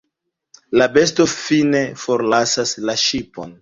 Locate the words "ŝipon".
3.09-3.59